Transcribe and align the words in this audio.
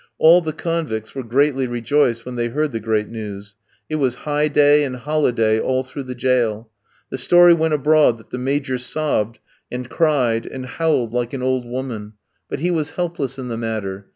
All 0.17 0.41
the 0.41 0.51
convicts 0.51 1.13
were 1.13 1.21
greatly 1.21 1.67
rejoiced 1.67 2.25
when 2.25 2.35
they 2.35 2.47
heard 2.47 2.71
the 2.71 2.79
great 2.79 3.07
news; 3.07 3.53
it 3.87 3.97
was 3.97 4.15
high 4.25 4.47
day 4.47 4.83
and 4.83 4.95
holiday 4.95 5.59
all 5.59 5.83
through 5.83 6.01
the 6.05 6.15
jail. 6.15 6.71
The 7.11 7.19
story 7.19 7.53
went 7.53 7.75
abroad 7.75 8.17
that 8.17 8.31
the 8.31 8.39
Major 8.39 8.79
sobbed, 8.79 9.37
and 9.71 9.87
cried, 9.91 10.47
and 10.47 10.65
howled 10.65 11.13
like 11.13 11.33
an 11.33 11.43
old 11.43 11.67
woman. 11.67 12.13
But 12.49 12.61
he 12.61 12.71
was 12.71 12.93
helpless 12.97 13.37
in 13.37 13.49
the 13.49 13.57
matter. 13.57 14.07